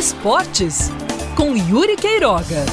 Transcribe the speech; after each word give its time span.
Esportes 0.00 0.90
com 1.36 1.54
Yuri 1.54 1.94
Queiroga. 1.94 2.64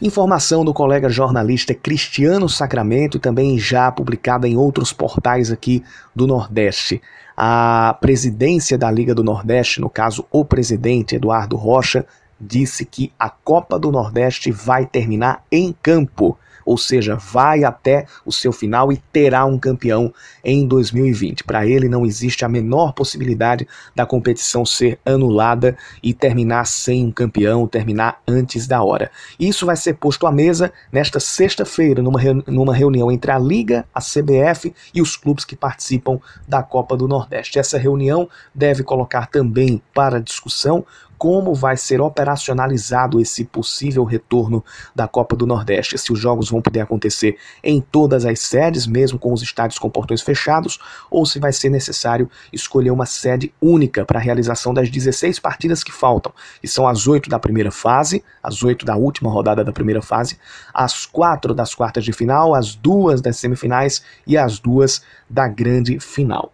Informação 0.00 0.64
do 0.64 0.72
colega 0.72 1.08
jornalista 1.08 1.74
Cristiano 1.74 2.48
Sacramento, 2.48 3.18
também 3.18 3.58
já 3.58 3.90
publicada 3.90 4.46
em 4.46 4.56
outros 4.56 4.92
portais 4.92 5.50
aqui 5.50 5.82
do 6.14 6.24
Nordeste. 6.24 7.02
A 7.36 7.98
presidência 8.00 8.78
da 8.78 8.88
Liga 8.88 9.12
do 9.12 9.24
Nordeste, 9.24 9.80
no 9.80 9.90
caso 9.90 10.24
o 10.30 10.44
presidente 10.44 11.16
Eduardo 11.16 11.56
Rocha, 11.56 12.06
disse 12.40 12.84
que 12.84 13.12
a 13.18 13.28
Copa 13.28 13.76
do 13.76 13.90
Nordeste 13.90 14.52
vai 14.52 14.86
terminar 14.86 15.42
em 15.50 15.74
campo 15.82 16.38
ou 16.64 16.76
seja, 16.76 17.16
vai 17.16 17.64
até 17.64 18.06
o 18.24 18.32
seu 18.32 18.52
final 18.52 18.92
e 18.92 18.96
terá 19.12 19.44
um 19.44 19.58
campeão 19.58 20.12
em 20.44 20.66
2020. 20.66 21.44
Para 21.44 21.66
ele 21.66 21.88
não 21.88 22.04
existe 22.04 22.44
a 22.44 22.48
menor 22.48 22.92
possibilidade 22.92 23.66
da 23.94 24.06
competição 24.06 24.64
ser 24.64 24.98
anulada 25.04 25.76
e 26.02 26.12
terminar 26.12 26.66
sem 26.66 27.06
um 27.06 27.10
campeão, 27.10 27.66
terminar 27.66 28.20
antes 28.26 28.66
da 28.66 28.82
hora. 28.82 29.10
Isso 29.38 29.66
vai 29.66 29.76
ser 29.76 29.94
posto 29.94 30.26
à 30.26 30.32
mesa 30.32 30.72
nesta 30.92 31.20
sexta-feira, 31.20 32.02
numa, 32.02 32.20
numa 32.46 32.74
reunião 32.74 33.10
entre 33.10 33.30
a 33.30 33.38
Liga, 33.38 33.86
a 33.94 34.00
CBF 34.00 34.74
e 34.92 35.00
os 35.00 35.16
clubes 35.16 35.44
que 35.44 35.56
participam 35.56 36.18
da 36.46 36.62
Copa 36.62 36.96
do 36.96 37.08
Nordeste. 37.08 37.58
Essa 37.58 37.78
reunião 37.78 38.28
deve 38.54 38.82
colocar 38.82 39.26
também 39.26 39.82
para 39.92 40.20
discussão 40.20 40.84
como 41.18 41.54
vai 41.54 41.76
ser 41.76 42.00
operacionalizado 42.00 43.20
esse 43.20 43.44
possível 43.44 44.04
retorno 44.04 44.64
da 44.94 45.06
Copa 45.06 45.36
do 45.36 45.46
Nordeste. 45.46 45.98
Se 45.98 46.12
os 46.12 46.18
jogos 46.18 46.50
vão 46.50 46.60
poder 46.60 46.80
acontecer 46.80 47.36
em 47.62 47.80
todas 47.80 48.24
as 48.24 48.40
sedes, 48.40 48.86
mesmo 48.86 49.18
com 49.18 49.32
os 49.32 49.42
estádios 49.42 49.78
com 49.78 49.90
portões 49.90 50.22
fechados, 50.22 50.78
ou 51.10 51.24
se 51.24 51.38
vai 51.38 51.52
ser 51.52 51.70
necessário 51.70 52.28
escolher 52.52 52.90
uma 52.90 53.06
sede 53.06 53.52
única 53.60 54.04
para 54.04 54.18
a 54.18 54.22
realização 54.22 54.74
das 54.74 54.90
16 54.90 55.38
partidas 55.38 55.82
que 55.82 55.92
faltam, 55.92 56.32
que 56.60 56.68
são 56.68 56.86
as 56.86 57.06
oito 57.06 57.28
da 57.28 57.38
primeira 57.38 57.70
fase, 57.70 58.24
as 58.42 58.62
oito 58.62 58.84
da 58.84 58.96
última 58.96 59.30
rodada 59.30 59.64
da 59.64 59.72
primeira 59.72 60.02
fase, 60.02 60.38
as 60.72 61.06
quatro 61.06 61.54
das 61.54 61.74
quartas 61.74 62.04
de 62.04 62.12
final, 62.12 62.54
as 62.54 62.74
duas 62.74 63.20
das 63.20 63.36
semifinais 63.36 64.02
e 64.26 64.36
as 64.36 64.58
duas 64.58 65.02
da 65.28 65.48
grande 65.48 65.98
final. 65.98 66.52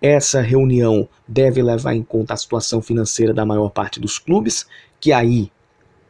Essa 0.00 0.40
reunião 0.40 1.08
deve 1.30 1.62
levar 1.62 1.94
em 1.94 2.02
conta 2.02 2.34
a 2.34 2.36
situação 2.36 2.82
financeira 2.82 3.32
da 3.32 3.46
maior 3.46 3.70
parte 3.70 4.00
dos 4.00 4.18
clubes, 4.18 4.66
que 4.98 5.12
aí 5.12 5.50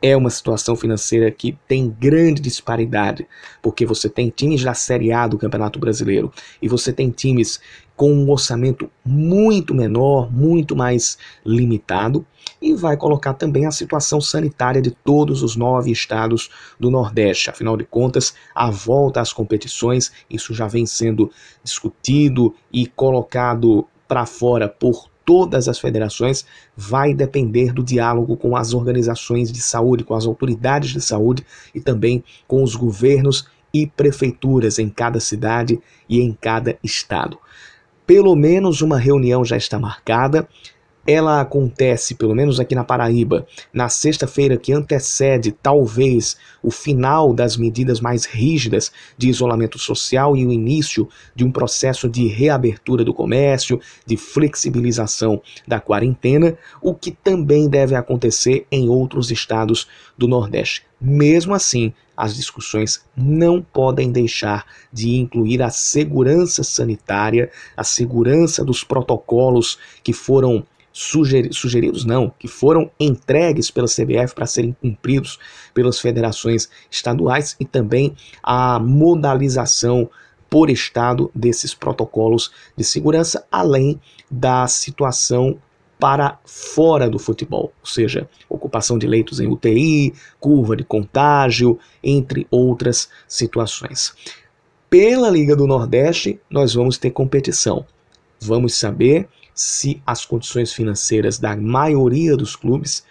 é 0.03 0.17
uma 0.17 0.31
situação 0.31 0.75
financeira 0.75 1.31
que 1.31 1.59
tem 1.69 1.91
grande 1.91 2.41
disparidade, 2.41 3.29
porque 3.61 3.85
você 3.85 4.09
tem 4.09 4.31
times 4.31 4.65
da 4.65 4.73
Série 4.73 5.13
A 5.13 5.27
do 5.27 5.37
Campeonato 5.37 5.79
Brasileiro 5.79 6.33
e 6.63 6.67
você 6.67 6.91
tem 6.91 7.11
times 7.11 7.61
com 7.95 8.11
um 8.11 8.31
orçamento 8.31 8.91
muito 9.05 9.75
menor, 9.75 10.33
muito 10.33 10.75
mais 10.75 11.19
limitado, 11.45 12.25
e 12.63 12.73
vai 12.73 12.97
colocar 12.97 13.35
também 13.35 13.67
a 13.67 13.71
situação 13.71 14.23
sanitária 14.23 14.81
de 14.81 14.91
todos 14.91 15.43
os 15.43 15.55
nove 15.55 15.93
estados 15.93 16.49
do 16.79 16.91
Nordeste. 16.91 17.51
Afinal 17.51 17.77
de 17.77 17.85
contas, 17.85 18.35
a 18.55 18.71
volta 18.71 19.21
às 19.21 19.35
competições, 19.35 20.11
isso 20.31 20.55
já 20.55 20.67
vem 20.67 20.87
sendo 20.87 21.31
discutido 21.63 22.55
e 22.73 22.87
colocado 22.87 23.87
para 24.11 24.27
fora 24.27 24.69
por 24.69 25.09
todas 25.25 25.69
as 25.69 25.79
federações 25.79 26.45
vai 26.77 27.15
depender 27.15 27.73
do 27.73 27.85
diálogo 27.85 28.37
com 28.37 28.57
as 28.57 28.75
organizações 28.75 29.53
de 29.53 29.63
saúde, 29.63 30.03
com 30.03 30.15
as 30.15 30.27
autoridades 30.27 30.91
de 30.91 31.01
saúde 31.01 31.47
e 31.73 31.81
também 31.81 32.25
com 32.49 32.65
os 32.65 32.75
governos 32.75 33.47
e 33.73 33.87
prefeituras 33.87 34.81
em 34.81 34.89
cada 34.89 35.21
cidade 35.21 35.81
e 36.09 36.21
em 36.21 36.33
cada 36.33 36.77
estado. 36.83 37.39
Pelo 38.05 38.35
menos 38.35 38.83
uma 38.83 38.99
reunião 38.99 39.45
já 39.45 39.57
está 39.57 39.79
marcada 39.79 40.49
ela 41.07 41.41
acontece, 41.41 42.15
pelo 42.15 42.35
menos 42.35 42.61
aqui 42.61 42.75
na 42.75 42.85
Paraíba, 42.85 43.47
na 43.73 43.89
sexta-feira 43.89 44.57
que 44.57 44.73
antecede 44.73 45.53
talvez 45.53 46.37
o 46.63 46.71
final 46.71 47.33
das 47.33 47.57
medidas 47.57 48.01
mais 48.01 48.25
rígidas 48.25 48.93
de 49.17 49.29
isolamento 49.29 49.79
social 49.79 50.37
e 50.37 50.47
o 50.47 50.53
início 50.53 51.09
de 51.35 51.45
um 51.45 51.51
processo 51.51 52.09
de 52.09 52.27
reabertura 52.27 53.05
do 53.05 53.15
comércio, 53.15 53.81
de 54.07 54.17
flexibilização 54.17 55.41
da 55.67 55.81
quarentena, 55.81 56.57
o 56.83 56.95
que 56.95 57.11
também 57.11 57.69
deve 57.69 57.95
acontecer 57.95 58.67
em 58.71 58.89
outros 58.89 59.31
estados 59.31 59.89
do 60.17 60.29
Nordeste. 60.29 60.85
Mesmo 61.01 61.55
assim, 61.55 61.95
as 62.15 62.37
discussões 62.37 63.03
não 63.17 63.63
podem 63.63 64.13
deixar 64.13 64.67
de 64.93 65.17
incluir 65.17 65.63
a 65.63 65.71
segurança 65.71 66.63
sanitária, 66.63 67.51
a 67.75 67.83
segurança 67.83 68.63
dos 68.63 68.85
protocolos 68.85 69.79
que 70.05 70.13
foram 70.13 70.67
sugeri 71.01 71.51
sugeridos 71.51 72.05
não, 72.05 72.31
que 72.39 72.47
foram 72.47 72.91
entregues 73.01 73.71
pela 73.71 73.87
CBF 73.87 74.35
para 74.35 74.45
serem 74.45 74.77
cumpridos 74.79 75.39
pelas 75.73 75.99
federações 75.99 76.69
estaduais 76.91 77.57
e 77.59 77.65
também 77.65 78.15
a 78.43 78.79
modalização 78.79 80.11
por 80.51 80.69
estado 80.69 81.31
desses 81.35 81.73
protocolos 81.73 82.53
de 82.77 82.85
segurança, 82.85 83.47
além 83.51 83.99
da 84.31 84.67
situação 84.67 85.57
para 85.99 86.39
fora 86.45 87.09
do 87.09 87.19
futebol, 87.19 87.73
ou 87.81 87.87
seja, 87.87 88.29
ocupação 88.49 88.99
de 88.99 89.07
leitos 89.07 89.41
em 89.41 89.47
UTI, 89.47 90.13
curva 90.39 90.77
de 90.77 90.85
contágio, 90.85 91.79
entre 92.03 92.47
outras 92.51 93.09
situações. 93.27 94.13
Pela 94.91 95.31
Liga 95.31 95.57
do 95.57 95.67
Nordeste, 95.67 96.39
nós 96.51 96.75
vamos 96.75 96.99
ter 96.99 97.11
competição. 97.11 97.87
Vamos 98.39 98.75
saber 98.75 99.29
se 99.61 100.03
as 100.07 100.25
condições 100.25 100.73
financeiras 100.73 101.39
da 101.39 101.55
maioria 101.55 102.35
dos 102.35 102.57
clubes 102.57 103.05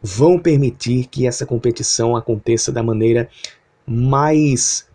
vão 0.00 0.38
permitir 0.38 1.06
que 1.06 1.26
essa 1.26 1.44
competição 1.44 2.14
aconteça 2.14 2.70
da 2.70 2.84
maneira 2.84 3.28
mais 3.84 4.88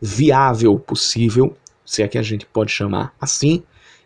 viável 0.00 0.78
possível, 0.78 1.56
se 1.84 2.04
é 2.04 2.08
que 2.08 2.16
a 2.16 2.22
gente 2.22 2.46
pode 2.46 2.70
chamar 2.70 3.12
assim, 3.20 3.64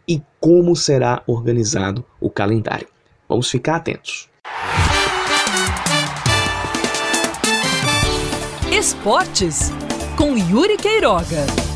e 0.08 0.22
como 0.40 0.74
será 0.74 1.22
organizado 1.26 2.02
o 2.18 2.30
calendário. 2.30 2.88
Vamos 3.28 3.50
ficar 3.50 3.76
atentos. 3.76 4.30
Esportes 8.72 9.70
com 10.16 10.34
Yuri 10.34 10.78
Queiroga. 10.78 11.75